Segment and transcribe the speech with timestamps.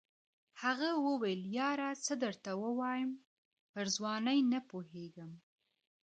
[0.61, 3.11] هغه وویل یاره څه درته ووایم
[3.71, 5.31] پر ځوانۍ نه پوهېږم.